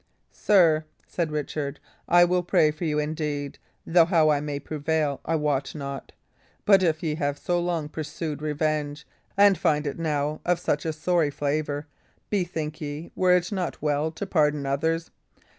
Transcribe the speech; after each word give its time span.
"Sir," 0.33 0.85
said 1.05 1.31
Richard, 1.31 1.79
"I 2.07 2.25
will 2.25 2.41
pray 2.41 2.71
for 2.71 2.85
you, 2.85 2.97
indeed; 2.97 3.59
though 3.85 4.05
how 4.05 4.29
I 4.31 4.39
may 4.39 4.59
prevail 4.59 5.21
I 5.25 5.35
wot 5.35 5.75
not. 5.75 6.11
But 6.65 6.81
if 6.81 7.03
ye 7.03 7.13
have 7.13 7.37
so 7.37 7.59
long 7.59 7.87
pursued 7.87 8.41
revenge, 8.41 9.05
and 9.37 9.59
find 9.59 9.85
it 9.85 9.99
now 9.99 10.41
of 10.43 10.59
such 10.59 10.85
a 10.85 10.93
sorry 10.93 11.29
flavour, 11.29 11.85
bethink 12.31 12.81
ye, 12.81 13.11
were 13.15 13.35
it 13.35 13.51
not 13.51 13.79
well 13.79 14.09
to 14.13 14.25
pardon 14.25 14.65
others? 14.65 15.11